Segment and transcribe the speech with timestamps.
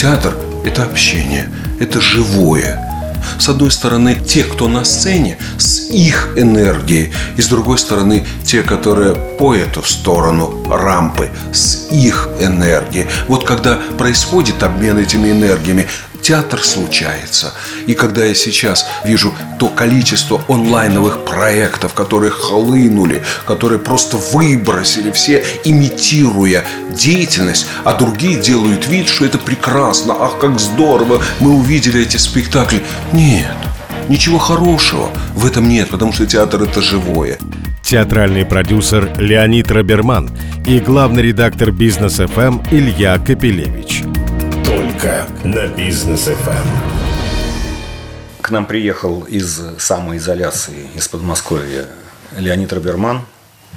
[0.00, 2.80] Театр– это общение, это живое.
[3.38, 8.62] С одной стороны, те, кто на сцене, с их энергией, и с другой стороны, те,
[8.62, 13.08] которые по эту сторону рампы, с их энергией.
[13.28, 15.86] Вот когда происходит обмен этими энергиями,
[16.20, 17.52] театр случается.
[17.86, 25.44] И когда я сейчас вижу то количество онлайновых проектов, которые хлынули, которые просто выбросили все,
[25.64, 32.16] имитируя деятельность, а другие делают вид, что это прекрасно, ах, как здорово, мы увидели эти
[32.16, 32.82] спектакли.
[33.12, 33.56] Нет,
[34.08, 37.38] ничего хорошего в этом нет, потому что театр– это живое.
[37.82, 40.30] Театральный продюсер Леонид Роберман
[40.64, 43.89] и главный редактор «Бизнес ФМ» Илья Капелевич–
[45.00, 46.66] только на бизнес FM.
[48.42, 51.86] К нам приехал из самоизоляции из Подмосковья
[52.36, 53.22] Леонид Роберман.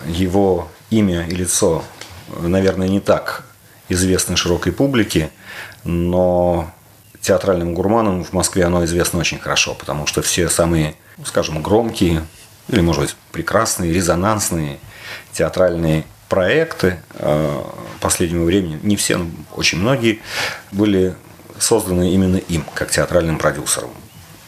[0.06, 1.84] Его имя и лицо,
[2.28, 3.46] наверное, не так
[3.90, 5.30] известны широкой публике,
[5.84, 6.72] но
[7.22, 12.26] театральным гурманам в Москве оно известно очень хорошо, потому что все самые, скажем, громкие
[12.68, 14.80] или, может быть, прекрасные, резонансные
[15.32, 17.62] театральные проекты э,
[18.02, 20.20] последнего времени, не все, но очень многие,
[20.72, 21.14] были
[21.60, 23.92] созданы именно им, как театральным продюсером.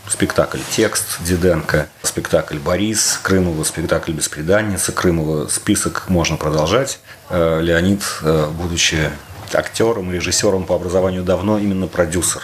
[0.08, 5.47] Спектакль «Текст» Диденко, спектакль «Борис» Крымова, спектакль «Беспреданница» Крымова.
[5.47, 6.97] Список можно продолжать.
[7.30, 9.11] Э, Леонид, э, будучи
[9.53, 12.41] актером, режиссером по образованию давно, именно продюсер.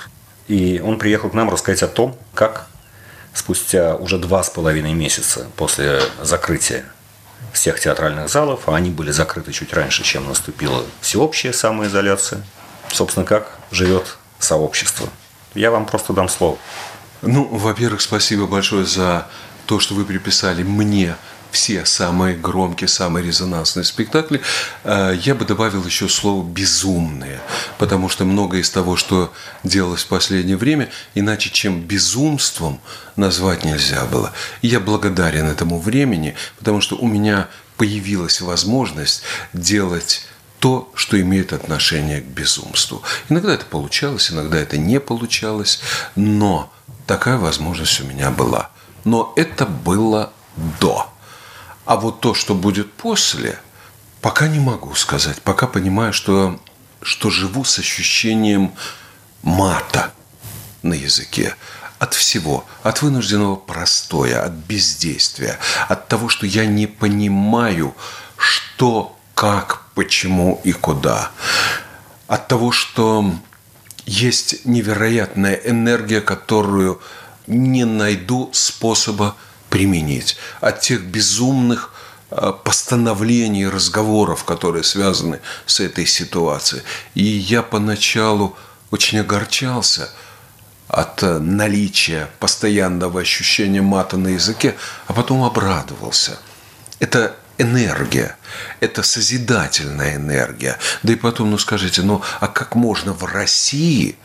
[0.47, 2.67] И он приехал к нам рассказать о том, как
[3.33, 6.85] спустя уже два с половиной месяца после закрытия
[7.53, 12.43] всех театральных залов, а они были закрыты чуть раньше, чем наступила всеобщая самоизоляция.
[12.91, 15.09] Собственно, как живет сообщество.
[15.53, 16.57] Я вам просто дам слово.
[17.21, 19.27] Ну, во-первых, спасибо большое за
[19.65, 21.15] то, что вы приписали мне
[21.51, 24.41] все самые громкие, самые резонансные спектакли,
[24.83, 27.39] э, я бы добавил еще слово «безумные»,
[27.77, 32.79] потому что многое из того, что делалось в последнее время, иначе чем безумством
[33.15, 34.31] назвать нельзя было.
[34.61, 37.47] И я благодарен этому времени, потому что у меня
[37.77, 39.23] появилась возможность
[39.53, 40.25] делать
[40.59, 43.01] то, что имеет отношение к безумству.
[43.29, 45.81] Иногда это получалось, иногда это не получалось,
[46.15, 46.71] но
[47.07, 48.69] такая возможность у меня была.
[49.03, 50.31] Но это было
[50.79, 51.10] до.
[51.85, 53.59] А вот то, что будет после,
[54.21, 55.41] пока не могу сказать.
[55.41, 56.59] Пока понимаю, что,
[57.01, 58.73] что живу с ощущением
[59.41, 60.13] мата
[60.83, 61.55] на языке.
[61.99, 67.95] От всего, от вынужденного простоя, от бездействия, от того, что я не понимаю,
[68.37, 71.29] что, как, почему и куда.
[72.27, 73.31] От того, что
[74.05, 77.01] есть невероятная энергия, которую
[77.45, 79.35] не найду способа
[79.71, 81.91] применить, от тех безумных
[82.29, 86.83] э, постановлений, разговоров, которые связаны с этой ситуацией.
[87.15, 88.55] И я поначалу
[88.91, 90.09] очень огорчался
[90.89, 94.75] от э, наличия постоянного ощущения мата на языке,
[95.07, 96.37] а потом обрадовался.
[96.99, 98.35] Это энергия,
[98.81, 100.77] это созидательная энергия.
[101.01, 104.17] Да и потом, ну скажите, ну а как можно в России,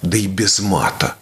[0.00, 1.16] да и без мата?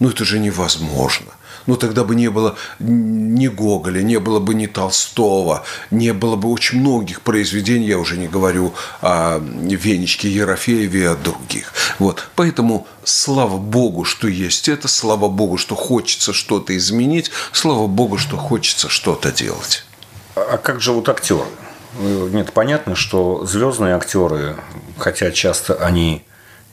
[0.00, 1.32] Ну это же невозможно–
[1.66, 6.50] ну тогда бы не было ни Гоголя, не было бы ни Толстого, не было бы
[6.50, 11.72] очень многих произведений, я уже не говорю о Венечке Ерофееве и о других.
[11.98, 12.28] Вот.
[12.34, 18.36] Поэтому слава Богу, что есть это, слава Богу, что хочется что-то изменить, слава Богу, что
[18.36, 19.84] хочется что-то делать.
[20.34, 21.44] А как живут актеры?
[22.00, 24.56] Нет, понятно, что звездные актеры,
[24.98, 26.24] хотя часто они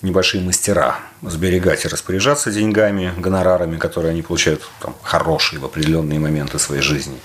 [0.01, 6.59] небольшие мастера сберегать и распоряжаться деньгами, гонорарами, которые они получают там, хорошие в определенные моменты
[6.59, 7.19] своей жизни.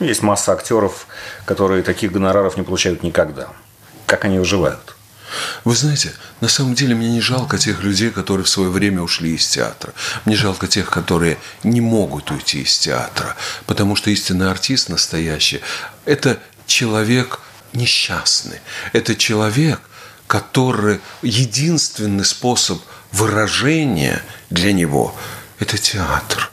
[0.00, 1.06] Ну, есть масса актеров,
[1.44, 3.48] которые таких гонораров не получают никогда.
[4.06, 4.96] Как они выживают?
[5.64, 9.34] Вы знаете, на самом деле мне не жалко тех людей, которые в свое время ушли
[9.34, 9.92] из театра.
[10.24, 13.36] Мне жалко тех, которые не могут уйти из театра.
[13.66, 15.60] Потому что истинный артист настоящий–
[16.04, 17.40] это человек
[17.72, 18.60] несчастный.
[18.92, 19.80] Это человек,
[20.32, 22.80] который единственный способ
[23.12, 25.14] выражения для него–
[25.58, 26.50] это театр.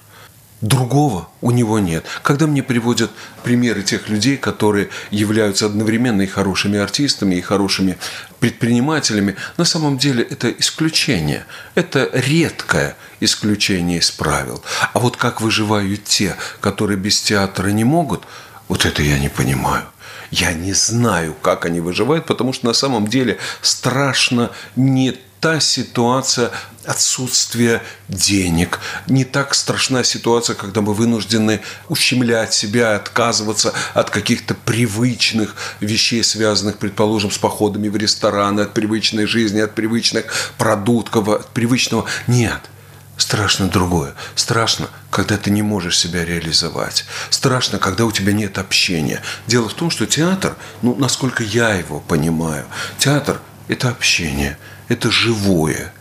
[0.59, 2.05] Другого у него нет.
[2.21, 3.09] Когда мне приводят
[3.41, 7.97] примеры тех людей, которые являются одновременно и хорошими артистами, и хорошими
[8.41, 11.45] предпринимателями, на самом деле это исключение.
[11.73, 14.61] Это редкое исключение из правил.
[14.91, 18.25] А вот как выживают те, которые без театра не могут,
[18.69, 19.83] вот это я не понимаю.
[20.31, 26.51] Я не знаю, как они выживают, потому что на самом деле страшно не та ситуация
[26.85, 35.55] отсутствия денег, не так страшна ситуация, когда мы вынуждены ущемлять себя, отказываться от каких-то привычных
[35.79, 40.25] вещей, связанных, предположим, с походами в рестораны, от привычной жизни, от привычных
[40.57, 42.05] продуктов, от привычного.
[42.27, 42.61] Нет–
[43.19, 44.15] Страшно другое.
[44.33, 47.05] Страшно, когда ты не можешь себя реализовать.
[47.29, 49.21] Страшно, когда у тебя нет общения.
[49.45, 52.65] Дело в том, что театр, ну, насколько я его понимаю,
[52.97, 54.57] театр– это общение,
[54.87, 55.93] это живое.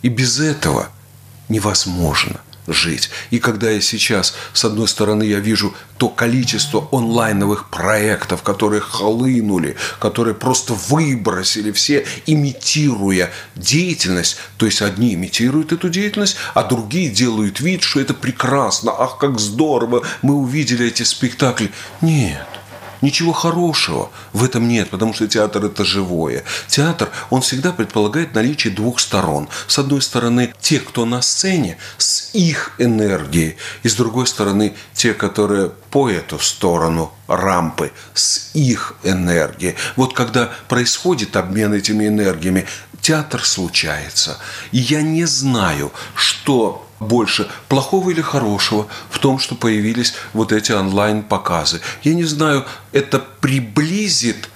[0.00, 0.88] И без этого
[1.48, 3.10] невозможно– жить.
[3.30, 9.76] И когда я сейчас, с одной стороны, я вижу то количество онлайновых проектов, которые хлынули,
[9.98, 17.60] которые просто выбросили все, имитируя деятельность, то есть одни имитируют эту деятельность, а другие делают
[17.60, 21.70] вид, что это прекрасно, ах, как здорово, мы увидели эти спектакли.
[22.00, 22.46] Нет–
[23.04, 26.42] Ничего хорошего в этом нет, потому что театр– это живое.
[26.68, 29.46] Театр, он всегда предполагает наличие двух сторон.
[29.66, 35.12] С одной стороны, те, кто на сцене, с их энергией, и с другой стороны, те,
[35.12, 39.74] которые по эту сторону рампы, с их энергией.
[39.96, 42.64] Вот когда происходит обмен этими энергиями,
[43.02, 44.38] театр случается.
[44.72, 50.72] И я не знаю, что больше плохого или хорошего в том, что появились вот эти
[50.72, 51.80] онлайн-показы.
[52.02, 54.48] Я не знаю, это приблизит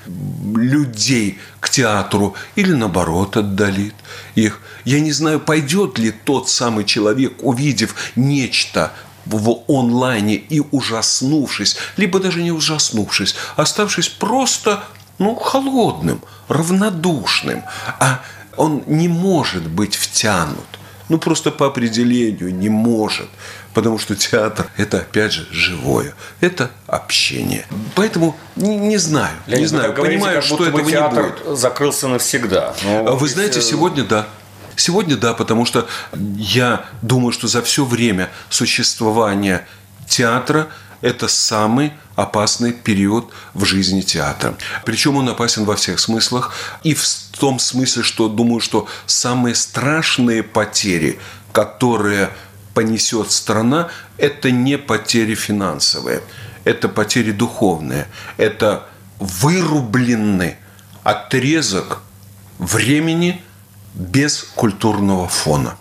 [0.54, 3.94] людей к театру или наоборот отдалит
[4.34, 4.60] их.
[4.84, 8.92] Я не знаю, пойдет ли тот самый человек, увидев нечто
[9.26, 14.82] в онлайне и ужаснувшись, либо даже не ужаснувшись, оставшись просто
[15.18, 17.62] ну, холодным, равнодушным,
[18.00, 18.22] а
[18.56, 20.77] он не может быть втянут
[21.08, 23.28] ну, просто по определению не может.
[23.74, 26.14] Потому что театр– это, опять же, живое.
[26.40, 27.66] Это общение.
[27.94, 29.36] Поэтому не, не знаю.
[29.46, 29.92] Леонид, не знаю.
[29.92, 31.58] Говорите, Понимаю, что этого не будет.
[31.58, 32.74] закрылся навсегда.
[32.84, 34.26] Но ну, Вы знаете, сегодня да.
[34.76, 39.66] Сегодня да, потому что я думаю, что за все время существования
[40.06, 40.68] театра
[41.00, 44.56] это самый опасный период в жизни театра.
[44.84, 46.52] Причем он опасен во всех смыслах.
[46.82, 47.06] И в
[47.38, 51.18] том смысле, что думаю, что самые страшные потери,
[51.52, 52.30] которые
[52.74, 56.22] понесет страна, это не потери финансовые,
[56.64, 58.86] это потери духовные, это
[59.18, 60.56] вырубленный
[61.04, 62.02] отрезок
[62.58, 63.42] времени
[63.94, 65.76] без культурного фона.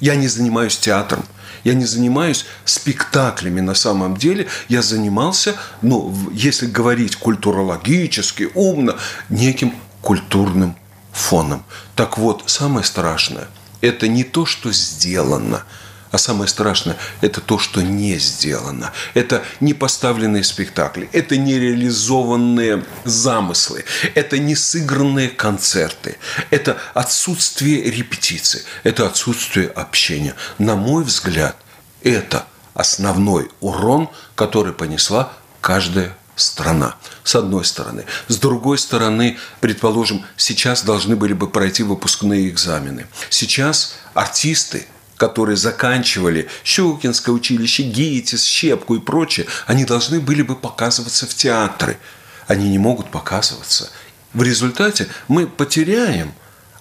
[0.00, 1.24] Я не занимаюсь театром–
[1.68, 4.46] я не занимаюсь спектаклями на самом деле.
[4.68, 8.96] Я занимался, ну, если говорить культурологически, умно,
[9.28, 10.76] неким культурным
[11.12, 11.64] фоном.
[11.94, 13.48] Так вот, самое страшное–
[13.82, 15.64] это не то, что сделано,
[16.10, 18.92] а самое страшное– это то, что не сделано.
[19.14, 23.84] Это не поставленные спектакли, это не реализованные замыслы,
[24.14, 26.16] это не сыгранные концерты,
[26.50, 30.34] это отсутствие репетиции, это отсутствие общения.
[30.58, 31.56] На мой взгляд,
[32.02, 38.04] это основной урон, который понесла каждая страна, с одной стороны.
[38.28, 43.06] С другой стороны, предположим, сейчас должны были бы пройти выпускные экзамены.
[43.30, 44.86] Сейчас артисты,
[45.18, 51.98] которые заканчивали Щукинское училище, ГИТИС, Щепку и прочее, они должны были бы показываться в театры.
[52.46, 53.90] Они не могут показываться.
[54.32, 56.32] В результате мы потеряем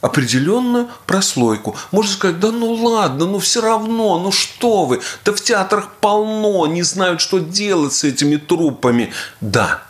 [0.02, 1.76] определенную прослойку.
[1.92, 6.68] Можно сказать, да ну ладно, ну все равно, ну что вы, да в театрах полно,
[6.68, 9.12] не знают, что делать с этими трупами.
[9.42, 9.82] Да,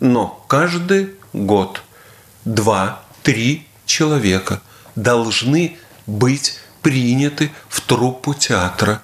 [0.00, 1.82] но каждый год
[2.44, 4.60] два-три человека
[4.94, 9.02] должны быть приняты в труппу театра.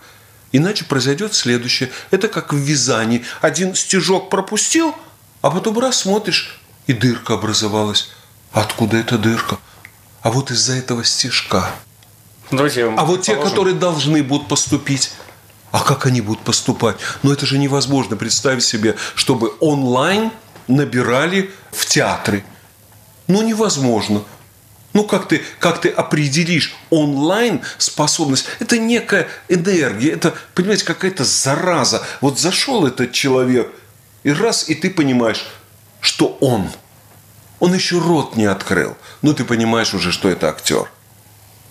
[0.53, 1.91] Иначе произойдет следующее.
[2.11, 3.25] Это как в вязании.
[3.41, 4.95] Один стежок пропустил,
[5.41, 8.11] а потом раз смотришь, и дырка образовалась.
[8.53, 9.59] Откуда эта дырка?
[10.23, 11.71] А вот из-за этого стежка.
[12.51, 15.13] Друзья, а вот те, которые должны будут поступить,
[15.71, 16.97] а как они будут поступать?
[17.23, 20.33] Ну это же невозможно представить себе, чтобы онлайн
[20.69, 22.45] набирали в театры.
[23.29, 24.23] Ну невозможно.
[24.93, 28.47] Ну, как ты, как ты определишь онлайн способность?
[28.59, 32.03] Это некая энергия, это, понимаете, какая-то зараза.
[32.21, 33.71] Вот зашел этот человек,
[34.25, 35.47] и раз, и ты понимаешь,
[36.01, 36.71] что он.
[37.61, 40.91] Он еще рот не открыл, но ты понимаешь уже, что это актер.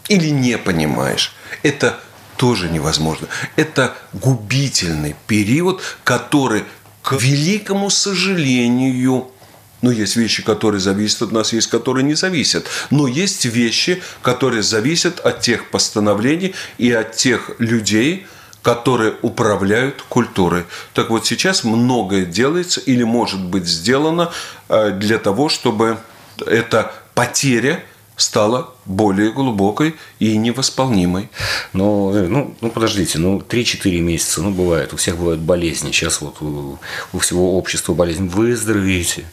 [0.07, 1.35] Или не понимаешь.
[1.61, 1.99] Это
[2.37, 3.27] тоже невозможно.
[3.57, 6.63] Это губительный период, который,
[7.01, 9.31] к великому сожалению,
[9.81, 12.67] ну, есть вещи, которые зависят от нас, есть, которые не зависят.
[12.89, 18.27] Но есть вещи, которые зависят от тех постановлений и от тех людей,
[18.61, 20.65] которые управляют культурой.
[20.93, 24.31] Так вот сейчас многое делается или может быть сделано
[24.67, 25.97] э, для того, чтобы
[26.45, 27.83] эта потеря
[28.19, 31.29] стала более глубокой и невосполнимой.
[31.73, 35.91] Но, э, ну, ну подождите, ну 3-4 месяца, ну бывает, у всех бывают болезни.
[35.91, 36.79] Сейчас вот у,
[37.13, 38.27] у всего общества болезнь.
[38.27, 39.25] Выздоровеете,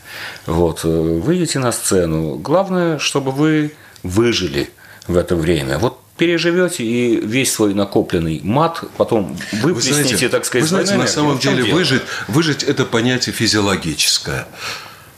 [0.47, 2.37] вот, э, выйдете на сцену.
[2.37, 4.71] Главное, чтобы вы выжили
[5.07, 5.79] в это время.
[5.79, 11.39] Вот переживете и весь свой накопленный мат потом выплеснете, так сказать, вы знаете, на самом
[11.39, 14.47] деле выжить, выжить это понятие физиологическое.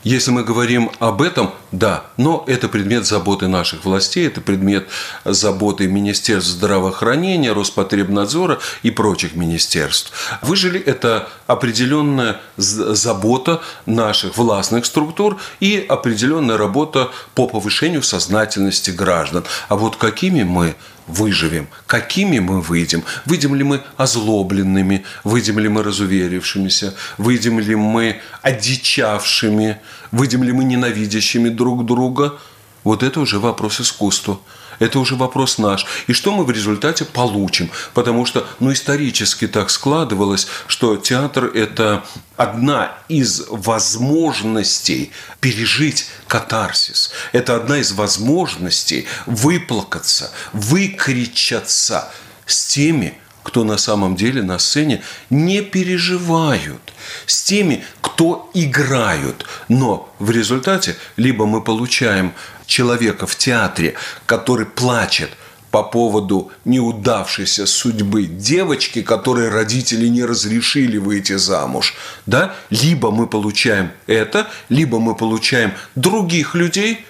[0.03, 4.87] Если мы говорим об этом, да, но это предмет заботы наших властей, это предмет
[5.25, 10.13] заботы Министерств здравоохранения, Роспотребнадзора и прочих министерств.
[10.41, 19.43] Выжили– это определенная забота наших властных структур и определенная работа по повышению сознательности граждан.
[19.67, 20.75] А вот какими мы
[21.09, 28.21] выживем, какими мы выйдем, выйдем ли мы озлобленными, выйдем ли мы разуверившимися, выйдем ли мы
[28.41, 29.77] одичавшими,
[30.11, 32.39] выйдем ли мы ненавидящими друг друга,
[32.83, 34.39] вот это уже вопрос искусства.
[34.79, 35.85] Это уже вопрос наш.
[36.07, 37.69] И что мы в результате получим?
[37.93, 42.03] Потому что, ну, исторически так складывалось, что театр– это
[42.37, 47.11] одна из возможностей пережить катарсис.
[47.33, 52.11] Это одна из возможностей выплакаться, выкричаться
[52.45, 53.17] с теми,
[53.49, 55.01] кто на самом деле на сцене
[55.31, 56.93] не переживают,
[57.25, 59.47] с теми, кто играют.
[59.69, 62.33] Но в результате либо мы получаем
[62.67, 63.95] человека в театре,
[64.27, 65.31] который плачет
[65.71, 71.95] по поводу неудавшейся судьбы девочки, которой родители не разрешили выйти замуж,
[72.27, 77.03] да, либо мы получаем это, либо мы получаем других людей,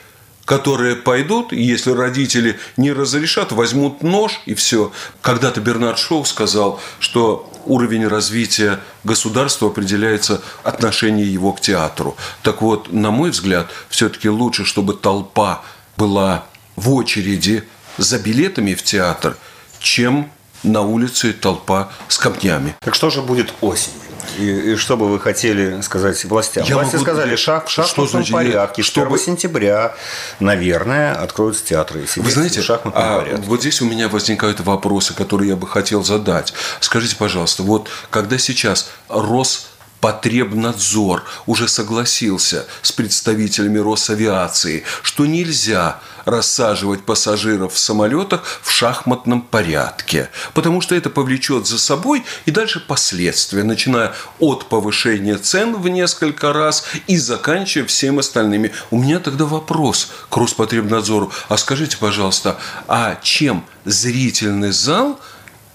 [0.49, 4.91] которые пойдут, и если родители не разрешат, возьмут нож и все.
[5.21, 12.17] Когда-то Бернард Шоу сказал, что уровень развития государства определяется отношением его к театру.
[12.41, 15.61] Так вот, на мой взгляд, все-таки лучше, чтобы толпа
[15.97, 17.63] была в очереди
[17.99, 19.37] за билетами в театр,
[19.79, 20.31] чем
[20.63, 22.73] на улице толпа с камнями.
[22.79, 24.08] Так что же будет осенью?
[24.37, 26.65] И, и что бы вы хотели сказать властям?
[26.65, 27.05] Я Власти могу...
[27.05, 28.81] сказали, шаг в шахматном что значит, порядке.
[28.83, 29.07] Чтобы...
[29.07, 29.95] 1 сентября,
[30.39, 32.05] наверное, откроются театры.
[32.15, 32.61] Вы знаете,
[32.93, 36.53] а вот здесь у меня возникают вопросы, которые я бы хотел задать.
[36.79, 39.68] Скажите, пожалуйста, вот когда сейчас рос
[40.01, 50.29] Потребнадзор уже согласился с представителями Росавиации, что нельзя рассаживать пассажиров в самолетах в шахматном порядке,
[50.53, 56.53] потому что это повлечет за собой и дальше последствия, начиная от повышения цен в несколько
[56.53, 58.71] раз и заканчивая всем остальными.
[58.91, 61.31] У меня тогда вопрос к Роспотребнадзору.
[61.49, 65.19] А скажите, пожалуйста, а чем зрительный зал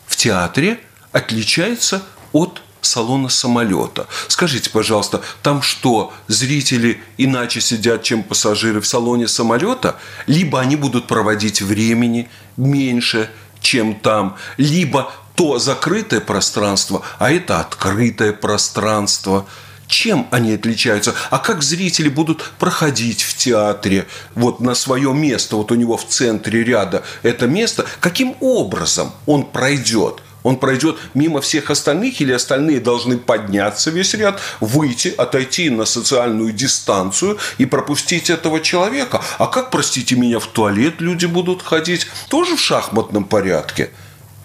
[0.06, 0.80] в театре
[1.12, 2.02] отличается
[2.32, 4.06] от салона самолета.
[4.28, 9.96] Скажите, пожалуйста, там что, зрители иначе сидят, чем пассажиры в салоне самолета?
[10.26, 18.32] Либо они будут проводить времени меньше, чем там, либо то закрытое пространство, а это открытое
[18.32, 19.46] пространство.
[19.86, 21.14] Чем они отличаются?
[21.30, 26.06] А как зрители будут проходить в театре вот на свое место, вот у него в
[26.06, 30.22] центре ряда это место, каким образом он пройдет?
[30.44, 36.52] Он пройдет мимо всех остальных, или остальные должны подняться весь ряд, выйти, отойти на социальную
[36.52, 39.22] дистанцию и пропустить этого человека.
[39.38, 42.06] А как, простите меня, в туалет люди будут ходить?
[42.28, 43.90] Тоже в шахматном порядке.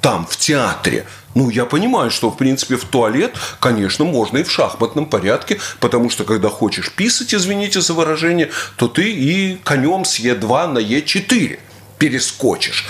[0.01, 1.05] Там, в театре.
[1.35, 6.09] Ну, я понимаю, что, в принципе, в туалет, конечно, можно и в шахматном порядке, потому
[6.09, 11.59] что, когда хочешь писать, извините за выражение, то ты и конем с Е2 на Е4
[11.97, 12.87] перескочишь.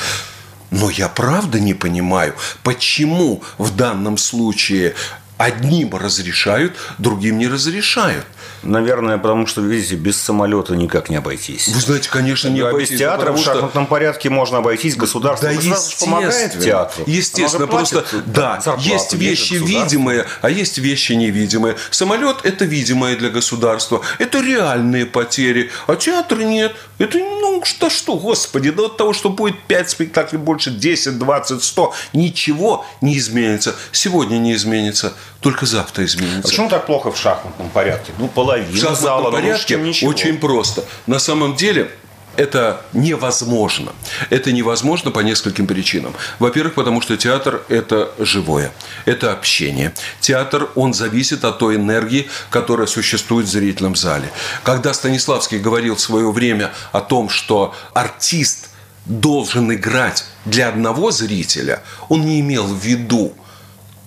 [0.72, 4.94] Но я правда не понимаю, почему в данном случае
[5.38, 8.26] одним разрешают, другим не разрешают.
[8.64, 11.68] Наверное, потому что, видите, без самолета никак не обойтись.
[11.68, 12.92] Вы знаете, конечно, не а обойтись.
[12.92, 13.90] Без театра в шахматном что...
[13.90, 17.04] порядке можно обойтись, государство, да, государство помогает театру.
[17.08, 21.78] Естественно, просто, да, есть вещи видимые, а есть вещи невидимые.
[21.90, 26.76] Самолет– это видимое для государства, это реальные потери, а театр нет.
[26.98, 31.64] Это, ну, что, что, господи, да от того, что будет 5 спектаклей больше, 10, 20,
[31.64, 33.76] 100, ничего не изменится.
[33.94, 36.40] Сегодня не изменится, только завтра изменится.
[36.40, 38.12] А почему так плохо в шахматном порядке?
[38.18, 40.84] Ну, половина в шахматном зала, порядке ну, очень просто.
[41.08, 41.92] На самом деле,
[42.40, 43.92] это невозможно.
[44.30, 46.14] Это невозможно по нескольким причинам.
[46.40, 48.72] Во-первых, потому что театр– это живое,
[49.06, 49.94] это общение.
[50.22, 54.32] Театр, он зависит от той энергии, которая существует в зрительном зале.
[54.64, 58.70] Когда Станиславский говорил в свое время о том, что артист
[59.06, 63.34] должен играть для одного зрителя, он не имел в виду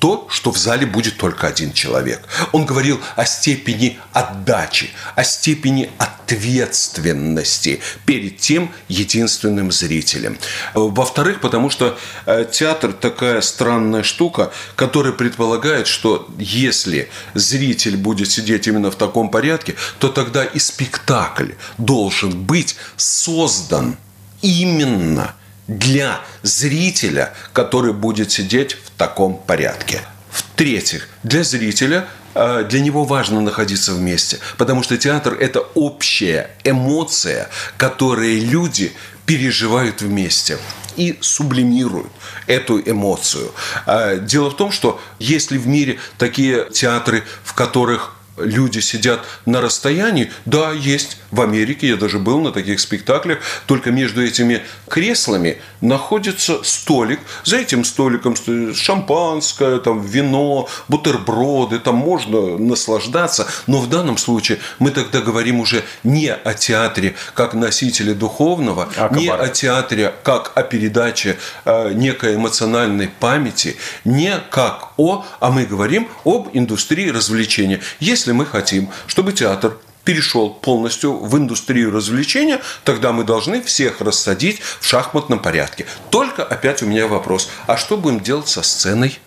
[0.03, 2.23] то, что в зале будет только один человек.
[2.51, 10.39] Он говорил о степени отдачи, о степени ответственности перед тем единственным зрителем.
[10.75, 18.67] Во-вторых, потому что э, театр такая странная штука, которая предполагает, что если зритель будет сидеть
[18.67, 23.97] именно в таком порядке, то тогда и спектакль должен быть создан
[24.41, 25.37] именно
[25.69, 30.01] для зрителя, который будет сидеть в таком порядке.
[30.31, 37.49] В-третьих, для зрителя э, для него важно находиться вместе, потому что театр– это общая эмоция,
[37.77, 38.93] которые люди
[39.27, 40.59] переживают вместе
[40.97, 42.13] и сублимируют
[42.47, 43.53] эту эмоцию.
[43.87, 49.61] Э, дело в том, что если в мире такие театры, в которых люди сидят на
[49.61, 50.31] расстоянии.
[50.45, 56.63] Да, есть в Америке, я даже был на таких спектаклях, только между этими креслами находится
[56.63, 57.21] столик.
[57.45, 58.35] За этим столиком
[58.75, 63.47] шампанское, там, вино, бутерброды, там можно наслаждаться.
[63.67, 69.15] Но в данном случае мы тогда говорим уже не о театре как носителе духовного, а
[69.15, 75.65] не о театре как о передаче э, некой эмоциональной памяти, не как о, а мы
[75.65, 77.81] говорим об индустрии развлечения.
[78.01, 84.61] Если мы хотим, чтобы театр перешел полностью в индустрию развлечения, тогда мы должны всех рассадить
[84.81, 85.87] в шахматном порядке.
[86.11, 89.19] Только опять у меня вопрос, а что будем делать со сценой?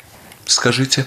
[0.45, 1.05] Скажите.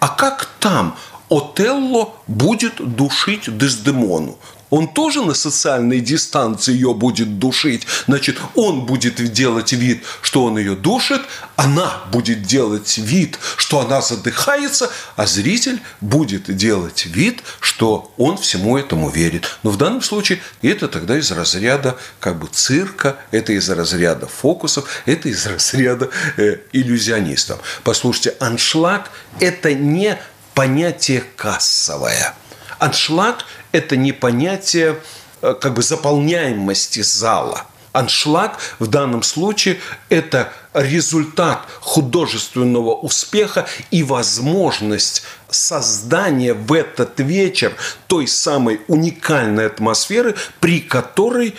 [0.00, 0.96] А как там
[1.28, 4.38] Отелло будет душить Дездемону?
[4.70, 7.86] Он тоже на социальной дистанции ее будет душить.
[8.06, 11.22] Значит, он будет делать вид, что он ее душит,
[11.56, 18.76] она будет делать вид, что она задыхается, а зритель будет делать вид, что он всему
[18.76, 19.58] этому верит.
[19.62, 24.88] Но в данном случае это тогда из разряда как бы цирка, это из разряда фокусов,
[25.06, 27.60] это из разряда э, иллюзионистов.
[27.84, 29.10] Послушайте, аншлаг–
[29.40, 30.18] это не
[30.54, 32.34] понятие кассовое.
[32.78, 34.98] Аншлаг– это не понятие
[35.42, 37.66] э, как бы заполняемости зала.
[37.92, 47.74] Аншлаг в данном случае– это результат художественного успеха и возможность создания в этот вечер
[48.06, 51.54] той самой уникальной атмосферы, при которой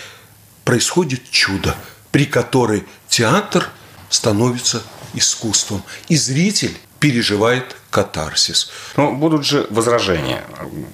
[0.64, 1.76] происходит чудо,
[2.12, 3.70] при которой театр
[4.10, 5.84] становится искусством.
[6.08, 8.72] И зритель переживает катарсис.
[8.98, 10.44] Но будут же возражения.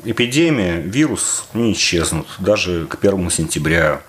[0.04, 2.28] Эпидемия, вирус не исчезнут.
[2.40, 4.02] Даже к 1 сентября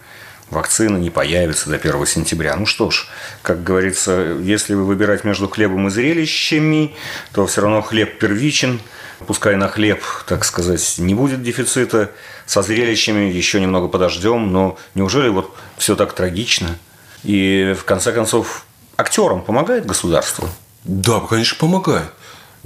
[0.50, 2.56] вакцина не появится до 1 сентября.
[2.56, 3.08] Ну что ж,
[3.42, 6.94] как говорится, если вы выбирать между хлебом и зрелищами,
[7.32, 8.80] то все равно хлеб первичен.
[9.26, 12.10] Пускай на хлеб, так сказать, не будет дефицита.
[12.44, 16.78] Со зрелищами еще немного подождем, но неужели вот все так трагично?
[17.24, 20.48] И в конце концов, актерам помогает государство?
[20.84, 22.10] Да, конечно, помогает.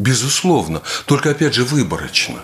[0.01, 0.81] Безусловно.
[1.05, 2.41] Только, опять же, выборочно.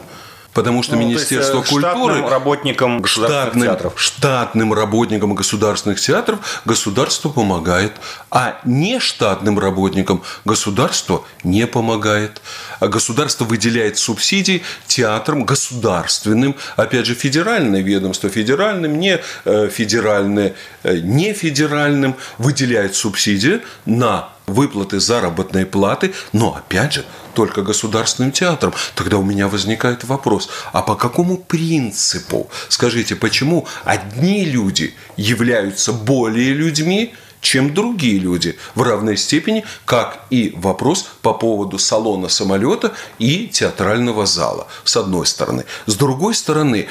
[0.53, 3.93] Потому что ну, Министерство есть, э, культуры штатным работникам государственных штатным, театров.
[3.97, 7.93] Штатным работникам государственных театров государство помогает,
[8.31, 12.41] а не штатным работникам государство не помогает.
[12.81, 20.99] А государство выделяет субсидии театрам государственным, опять же, федеральное ведомство, федеральным, не э, федеральное, э,
[20.99, 27.05] не федеральным выделяет субсидии на выплаты заработной платы, но опять же
[27.35, 28.73] только государственным театром.
[28.95, 36.55] Тогда у меня возникает вопрос, а по какому принципу, скажите, почему одни люди являются более
[36.55, 43.47] людьми, чем другие люди в равной степени, как и вопрос по поводу салона самолета и
[43.49, 45.65] театрального зала, с одной стороны.
[45.85, 46.89] С другой стороны,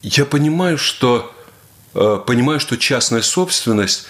[0.00, 1.34] я понимаю, что,
[1.94, 4.06] э, понимаю, что частная собственность,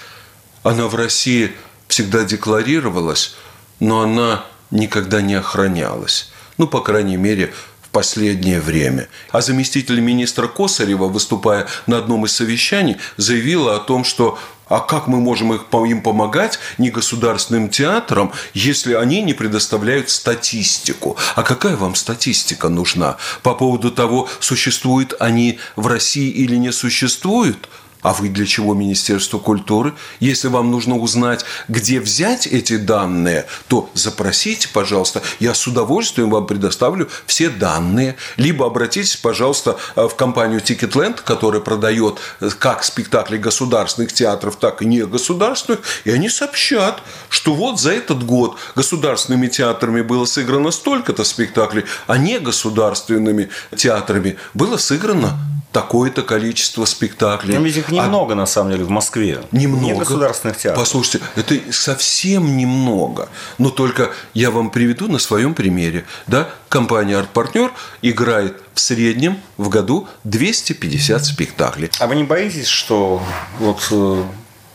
[0.62, 1.52] она в России–
[1.88, 3.34] всегда декларировалась,
[3.80, 6.30] но она никогда не охранялась.
[6.58, 9.08] Ну, по крайней мере, в последнее время.
[9.30, 15.06] А заместитель министра Косарева, выступая на одном из совещаний, заявила о том, что а как
[15.06, 21.16] мы можем их, им помогать негосударственным театрам, если они не предоставляют статистику?
[21.36, 23.16] А какая вам статистика нужна?
[23.42, 27.68] По поводу того, существуют они в России или не существуют?
[28.02, 29.92] А вы для чего Министерство культуры?
[30.20, 35.22] Если вам нужно узнать, где взять эти данные, то запросите, пожалуйста.
[35.40, 38.16] Я с удовольствием вам предоставлю все данные.
[38.36, 42.18] Либо обратитесь, пожалуйста, в компанию Ticketland, которая продает
[42.58, 48.56] как спектакли государственных театров, так и негосударственных, и они сообщат, что вот за этот год
[48.76, 55.38] государственными театрами было сыграно столько-то спектаклей, а негосударственными театрами было сыграно
[55.72, 57.54] такое-то количество спектаклей.
[57.90, 58.36] Немного, а...
[58.36, 59.40] на самом деле, в Москве.
[59.52, 59.84] Немного.
[59.84, 60.84] Не государственных театров.
[60.84, 63.28] Послушайте, это совсем немного.
[63.58, 66.04] Но только я вам приведу на своем примере.
[66.26, 66.48] Да?
[66.68, 67.72] Компания «Арт-партнер»
[68.02, 71.90] играет в среднем в году 250 спектаклей.
[71.98, 73.22] А вы не боитесь, что
[73.58, 74.22] вот э,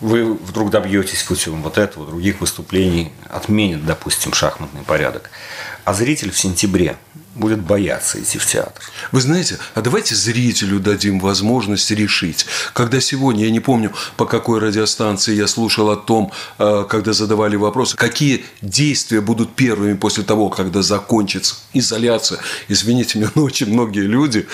[0.04, 5.32] вы вдруг добьетесь путем вот этого, других выступлений, отменят, допустим, шахматный порядок,
[5.86, 6.98] а зритель в сентябре
[7.36, 8.84] будет бояться идти в театр.
[9.14, 12.46] Вы знаете, а давайте зрителю дадим возможность решить.
[12.74, 17.56] Когда сегодня, я не помню, по какой радиостанции я слушал о том, э, когда задавали
[17.56, 22.40] вопрос, какие действия будут первыми после того, когда закончится изоляция.
[22.68, 24.48] Извините меня, но очень многие люди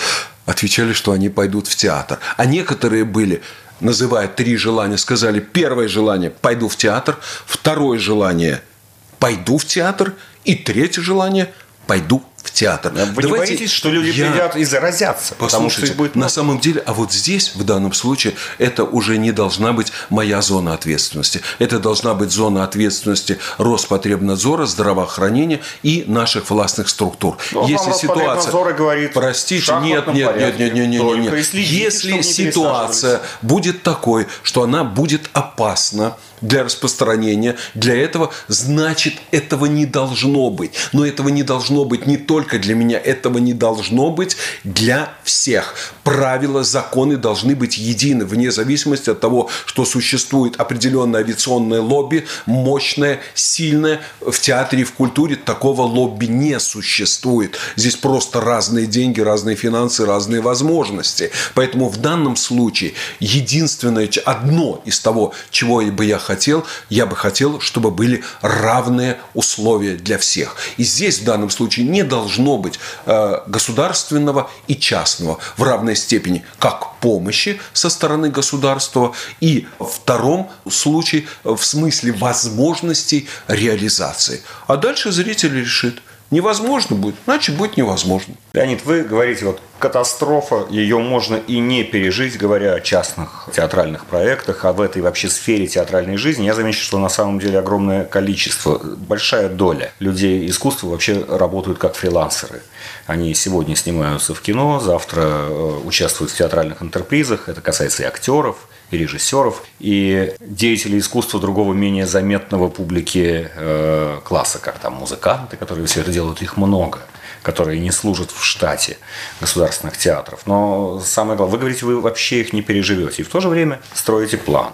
[0.46, 2.18] отвечали, что они пойдут в театр.
[2.36, 3.42] А некоторые были
[3.80, 8.62] называя три желания, сказали, первое желание– пойду в театр, второе желание–
[9.18, 10.14] пойду в театр,
[10.44, 11.52] и третье желание–
[11.86, 12.92] пойду в театр.
[12.92, 13.24] Вы Давайте...
[13.24, 14.30] не боитесь, что люди я...
[14.30, 15.34] придят и заразятся?
[15.34, 16.16] Потому что будет...
[16.16, 20.40] на самом деле, а вот здесь, в данном случае, это уже не должна быть моя
[20.40, 21.42] зона ответственности.
[21.58, 27.36] Это должна быть зона ответственности Роспотребнадзора, здравоохранения и наших властных структур.
[27.52, 28.52] Но Если ситуация...
[28.74, 29.12] говорит...
[29.12, 31.32] Простите, нет, нет, нет, нет, нет, нет, нет.
[31.32, 39.66] нет, Если ситуация будет такой, что она будет опасна для распространения, для этого, значит, этого
[39.66, 40.72] не должно быть.
[40.92, 45.74] Но этого не должно быть не только для меня, этого не должно быть для всех.
[46.04, 53.20] Правила, законы должны быть едины, вне зависимости от того, что существует определенное авиационное лобби, мощное,
[53.34, 54.00] сильное.
[54.20, 57.56] В театре и в культуре такого лобби не существует.
[57.76, 61.30] Здесь просто разные деньги, разные финансы, разные возможности.
[61.54, 67.16] Поэтому в данном случае единственное, одно из того, чего бы я хотел хотел, я бы
[67.16, 70.56] хотел, чтобы были равные условия для всех.
[70.76, 76.44] И здесь в данном случае не должно быть э, государственного и частного в равной степени,
[76.60, 84.42] как помощи со стороны государства и в втором случае в смысле возможностей реализации.
[84.68, 88.34] А дальше зритель решит– невозможно будет, значит будет невозможно.
[88.52, 94.64] Леонид, вы говорите, вот катастрофа, ее можно и не пережить, говоря о частных театральных проектах,
[94.64, 96.44] а в этой вообще сфере театральной жизни.
[96.44, 101.94] Я замечу, что на самом деле огромное количество, большая доля людей искусства вообще работают как
[101.94, 102.62] фрилансеры.
[103.06, 108.68] Они сегодня снимаются в кино, завтра э, участвуют в театральных интерпризах, это касается и актеров,
[108.90, 115.86] и режиссеров, и деятелей искусства другого менее заметного публики э, класса, как там музыканты, которые
[115.86, 117.00] все это делают, их много
[117.42, 118.98] которые не служат в штате
[119.40, 120.40] государственных театров.
[120.44, 123.22] Но самое главное, вы говорите, вы вообще их не переживете.
[123.22, 124.72] И в то же время строите план.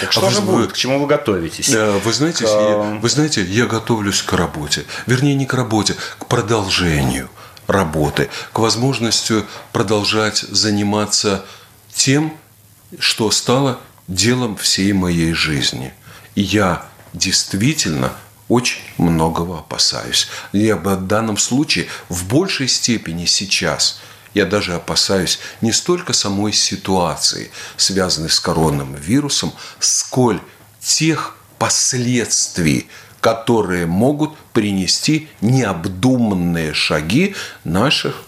[0.00, 0.72] Так что а же будет?
[0.72, 1.68] К чему вы готовитесь?
[1.68, 2.48] Вы знаете, к...
[2.48, 4.84] я, вы знаете, я готовлюсь к работе.
[5.06, 7.28] Вернее, не к работе, к продолжению
[7.66, 11.44] работы, к возможности продолжать заниматься
[11.92, 12.36] тем,
[12.98, 15.92] что стало делом всей моей жизни.
[16.34, 18.12] И я действительно
[18.48, 20.28] очень многого опасаюсь.
[20.52, 24.00] Я в данном случае в большей степени сейчас
[24.34, 30.40] я даже опасаюсь не столько самой ситуации, связанной с коронным вирусом, сколь
[30.80, 32.88] тех последствий,
[33.20, 38.22] которые могут принести необдуманные шаги наших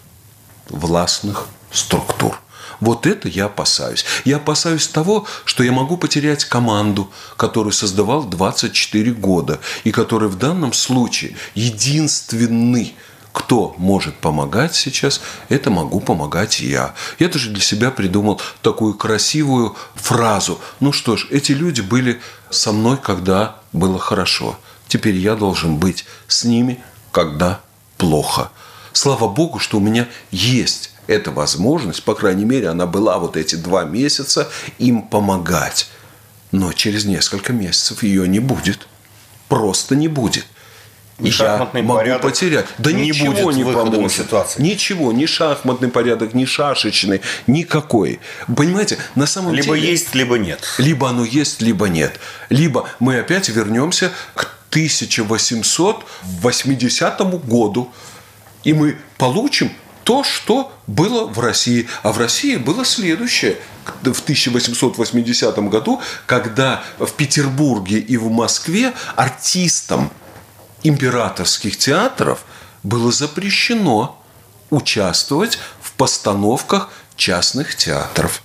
[0.68, 2.38] властных структур.
[2.82, 4.04] Вот это я опасаюсь.
[4.24, 10.36] Я опасаюсь того, что я могу потерять команду, которую создавал 24 года, и который в
[10.36, 12.96] данном случае единственный
[13.32, 16.92] кто может помогать сейчас, это могу помогать я.
[17.20, 20.60] Я даже для себя придумал такую красивую фразу.
[20.80, 24.58] Ну что ж, эти люди были со мной, когда было хорошо.
[24.88, 27.60] Теперь я должен быть с ними, когда
[27.96, 28.50] плохо.
[28.92, 33.56] Слава Богу, что у меня есть эта возможность, по крайней мере, она была вот эти
[33.56, 35.88] два месяца, им помогать.
[36.52, 38.86] Но через несколько месяцев ее не будет.
[39.48, 40.46] Просто не будет.
[41.18, 42.66] И я могу потерять.
[42.78, 44.12] Да не ничего будет не поможет.
[44.12, 44.62] Ситуации.
[44.62, 48.20] Ничего, ни шахматный порядок, ни шашечный, никакой.
[48.54, 49.80] Понимаете, на самом либо деле...
[49.80, 50.60] Либо есть, либо нет.
[50.78, 52.20] Либо оно есть, либо нет.
[52.48, 57.92] Либо мы опять вернемся к 1880 году,
[58.64, 59.70] и мы получим
[60.04, 61.88] то, что было в России.
[62.02, 63.58] А в России было следующее.
[64.02, 70.10] В 1880 году, когда в Петербурге и в Москве артистам
[70.82, 72.44] императорских театров
[72.82, 74.22] было запрещено
[74.70, 78.42] участвовать в постановках частных театров.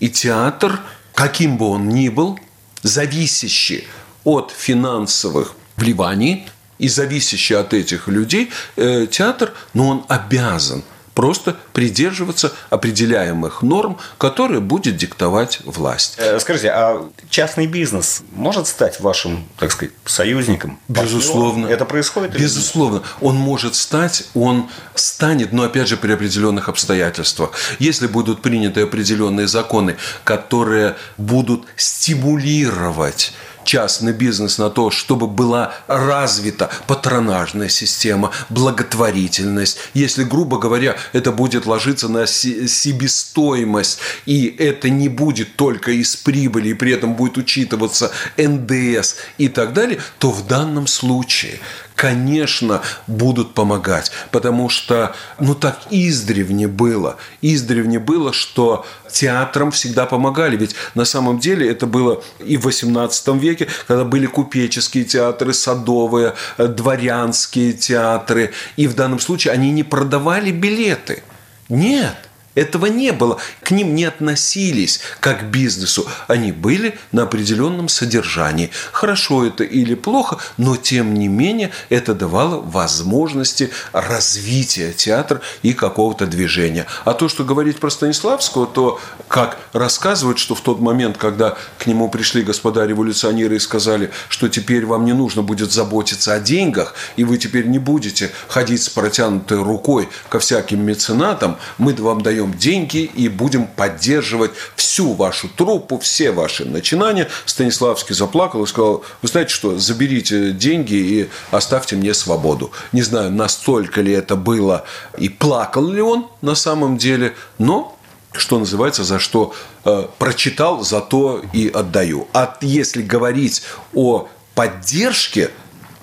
[0.00, 0.80] И театр,
[1.14, 2.38] каким бы он ни был,
[2.82, 3.86] зависящий
[4.24, 6.48] от финансовых вливаний–
[6.80, 10.82] и зависящий от этих людей э, театр, но он обязан
[11.14, 16.14] Просто придерживаться определяемых норм, которые будет диктовать власть.
[16.18, 20.78] Э, Скажите, а частный бизнес может стать вашим, так сказать, союзником?
[20.88, 21.66] Безусловно.
[21.66, 22.32] Это происходит?
[22.32, 23.02] Безусловно.
[23.20, 27.52] Он может стать, он станет, но опять же при определенных обстоятельствах.
[27.80, 36.70] Если будут приняты определенные законы, которые будут стимулировать частный бизнес на то, чтобы была развита
[36.86, 39.78] патронажная система, благотворительность.
[39.94, 46.16] Если, грубо говоря, это будет ложиться на се- себестоимость, и это не будет только из
[46.16, 51.60] прибыли, и при этом будет учитываться НДС и так далее, то в данном случае
[52.00, 54.10] конечно, будут помогать.
[54.30, 57.18] Потому что, ну, так издревне было.
[57.42, 60.56] Издревне было, что театрам всегда помогали.
[60.56, 66.36] Ведь на самом деле это было и в 18 веке, когда были купеческие театры, садовые,
[66.56, 68.52] э, дворянские театры.
[68.78, 71.22] И в данном случае они не продавали билеты.
[71.68, 72.29] Нет.
[72.54, 73.38] Этого не было.
[73.62, 76.06] К ним не относились как к бизнесу.
[76.26, 78.70] Они были на определенном содержании.
[78.92, 86.26] Хорошо это или плохо, но тем не менее это давало возможности развития театра и какого-то
[86.26, 86.86] движения.
[87.04, 91.86] А то, что говорить про Станиславского, то как рассказывают, что в тот момент, когда к
[91.86, 96.94] нему пришли господа революционеры и сказали, что теперь вам не нужно будет заботиться о деньгах,
[97.14, 102.39] и вы теперь не будете ходить с протянутой рукой ко всяким меценатам, мы вам даем
[102.48, 107.28] деньги и будем поддерживать всю вашу труппу, все ваши начинания.
[107.46, 112.70] Станиславский заплакал и сказал, вы знаете что, заберите деньги и оставьте мне свободу.
[112.92, 114.84] Не знаю, настолько ли это было
[115.18, 117.96] и плакал ли он на самом деле, но
[118.32, 119.52] что называется, за что
[119.84, 122.28] э, прочитал, за то и отдаю.
[122.32, 123.62] А если говорить
[123.94, 125.50] о поддержке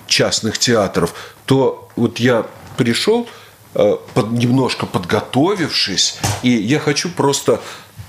[0.06, 1.14] частных театров,
[1.46, 2.46] то вот я
[2.76, 3.28] пришел,
[3.74, 7.60] под, немножко подготовившись, и я хочу просто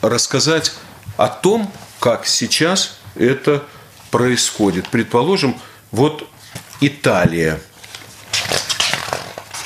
[0.02, 0.74] рассказать
[1.18, 3.64] о том, как сейчас это
[4.12, 4.88] происходит.
[4.90, 5.60] Предположим,
[5.92, 6.28] вот
[6.82, 7.60] Италия.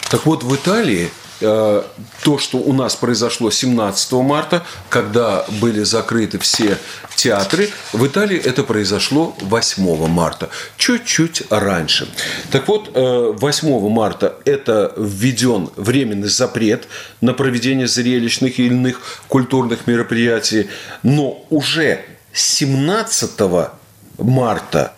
[0.09, 6.39] Так вот, в Италии э, то, что у нас произошло 17 марта, когда были закрыты
[6.39, 6.77] все
[7.15, 12.07] театры, в Италии это произошло 8 марта, чуть-чуть раньше.
[12.51, 16.87] Так вот, э, 8 марта это введен временный запрет
[17.21, 20.69] на проведение зрелищных и иных культурных мероприятий,
[21.03, 22.03] но уже
[22.33, 23.71] 17
[24.17, 24.93] марта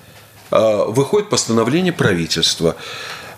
[0.51, 2.75] э, выходит постановление правительства,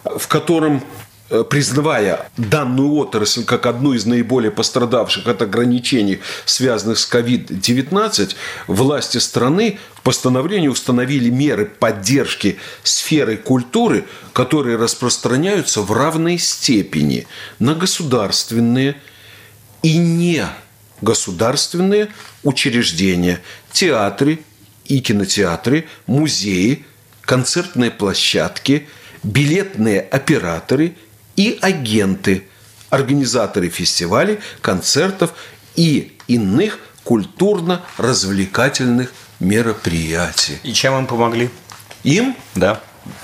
[0.04, 1.07] в котором э,
[1.50, 8.36] признавая данную отрасль как одну из наиболее пострадавших от ограничений, связанных с COVID-19,
[8.68, 17.28] власти страны в постановлении установили меры поддержки сферы культуры, которые распространяются в равной степени
[17.60, 18.96] на государственные
[19.84, 20.46] и не
[21.02, 22.10] государственные
[22.44, 24.40] учреждения, театры
[24.86, 26.86] и кинотеатры, музеи,
[27.22, 28.88] концертные площадки,
[29.24, 30.96] билетные операторы
[31.38, 32.44] и агенты,
[32.90, 35.32] организаторы фестивалей, концертов
[35.78, 40.58] и иных культурно-развлекательных мероприятий.
[40.64, 41.50] И чем им помогли?
[42.04, 42.82] Им Да.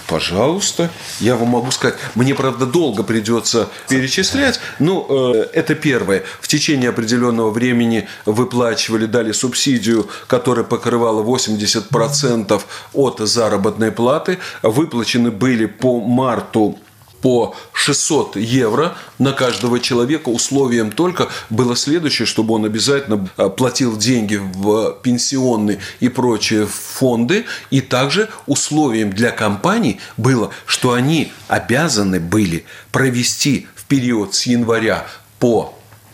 [0.08, 1.98] Пожалуйста, я вам могу сказать.
[2.16, 4.62] Мне, правда, долго придется перечислять.
[4.80, 6.24] Ну, э, это первое.
[6.40, 14.40] В течение определенного времени выплачивали, дали субсидию, которая покрывала 80% от заработной платы.
[14.62, 16.80] Выплачены были по марту
[17.24, 20.28] по 600 евро на каждого человека.
[20.28, 27.46] Условием только было следующее, чтобы он обязательно э, платил деньги в пенсионные и прочие фонды.
[27.72, 35.08] И также условием для компаний было, что они обязаны были провести в период с января
[35.40, 35.74] по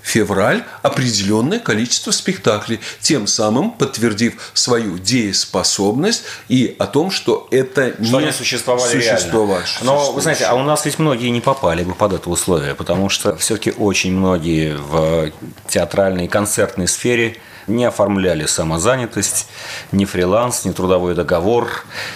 [0.09, 8.17] февраль определенное количество спектаклей, тем самым подтвердив свою дееспособность и о том, что это Что
[8.19, 9.63] не они существовали существовали.
[9.65, 9.85] реально.
[9.85, 13.09] Но, вы знаете, а у нас ведь многие не попали бы под это условие, потому
[13.09, 15.31] что все-таки очень многие в
[15.67, 19.47] театральной и концертной сфере не оформляли самозанятость,
[19.91, 21.69] ни фриланс, ни трудовой договор,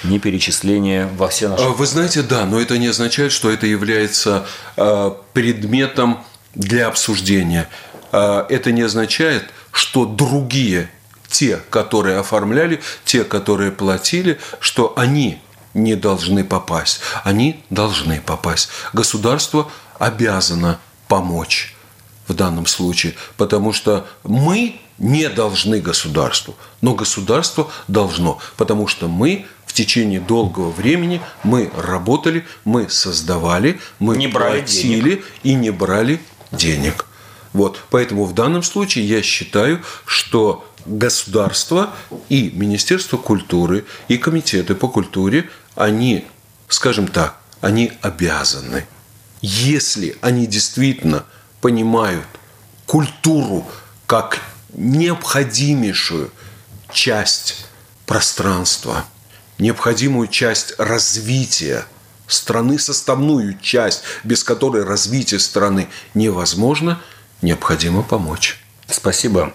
[0.04, 1.64] ни перечисление во все наши...
[1.64, 6.24] Вы знаете, да, но это не означает, что это является э, предметом
[6.56, 7.68] для обсуждения.
[8.12, 10.90] Э, Это не означает, что другие,
[11.28, 15.42] те, которые оформляли, те, которые платили, что они
[15.74, 17.00] не должны попасть.
[17.24, 18.70] Они должны попасть.
[18.94, 21.76] Государство обязано помочь
[22.28, 29.46] в данном случае, потому что мы не должны государству, но государство должно, потому что мы
[29.66, 36.22] в течение долгого времени мы работали, мы создавали, мы Не брали платили и не брали
[36.54, 37.06] денег.
[37.52, 41.94] Вот, поэтому в данном случае я считаю, что государство
[42.30, 46.26] и Министерство культуры, и комитеты по культуре, они,
[46.68, 48.86] скажем так, они обязаны.
[49.42, 51.26] Если они действительно
[51.62, 52.26] понимают
[52.86, 53.66] культуру
[54.08, 54.40] как
[54.74, 56.32] необходимейшую
[56.92, 57.66] часть
[58.06, 59.06] пространства,
[59.58, 61.86] необходимую часть развития
[62.28, 67.02] страны, составную часть, без которой развитие страны невозможно,
[67.42, 68.60] необходимо помочь.
[68.88, 69.54] Спасибо.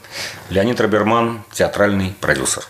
[0.49, 2.65] Леонид Роберман, театральный продюсер.